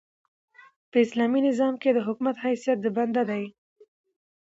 [0.89, 3.45] په اسلامي نظام کښي د حکومت حیثیت د بنده دئ.